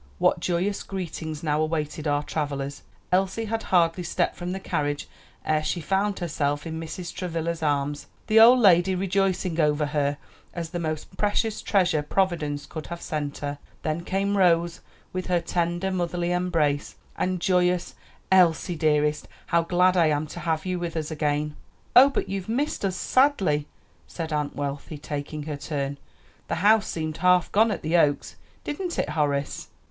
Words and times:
What 0.17 0.39
joyous 0.39 0.81
greetings 0.81 1.43
now 1.43 1.61
awaited 1.61 2.07
our 2.07 2.23
travelers. 2.23 2.81
Elsie 3.11 3.45
had 3.45 3.61
hardly 3.61 4.01
stepped 4.03 4.35
from 4.35 4.51
the 4.51 4.59
carriage 4.59 5.07
ere 5.45 5.63
she 5.63 5.79
found 5.79 6.17
herself 6.17 6.65
in 6.65 6.79
Mrs. 6.79 7.13
Travilla's 7.13 7.61
arms, 7.61 8.07
the 8.25 8.39
old 8.39 8.57
lady 8.57 8.95
rejoicing 8.95 9.59
over 9.59 9.85
her 9.85 10.17
as 10.55 10.71
the 10.71 10.79
most 10.79 11.17
precious 11.17 11.61
treasure 11.61 12.01
Providence 12.01 12.65
could 12.65 12.87
have 12.87 12.99
sent 12.99 13.37
her. 13.45 13.59
Then 13.83 14.01
came 14.03 14.35
Rose, 14.37 14.79
with 15.13 15.27
her 15.27 15.39
tender, 15.39 15.91
motherly 15.91 16.31
embrace, 16.31 16.95
and 17.15 17.39
joyous 17.39 17.93
"Elsie, 18.31 18.75
dearest, 18.75 19.27
how 19.45 19.61
glad 19.61 19.95
I 19.95 20.07
am 20.07 20.25
to 20.29 20.39
have 20.39 20.65
you 20.65 20.79
with 20.79 20.97
us 20.97 21.11
again." 21.11 21.55
"Oh, 21.95 22.09
but 22.09 22.27
you've 22.27 22.49
missed 22.49 22.83
us 22.83 22.95
sadly!" 22.95 23.67
said 24.07 24.33
Aunt 24.33 24.55
Wealthy, 24.55 24.97
taking 24.97 25.43
her 25.43 25.57
turn; 25.57 25.99
"the 26.47 26.55
house 26.65 26.87
seemed 26.87 27.17
half 27.17 27.51
gone 27.51 27.69
at 27.69 27.83
the 27.83 27.97
Oaks. 27.97 28.35
Didn't 28.63 28.97
it, 28.97 29.09
Horace?" 29.11 29.67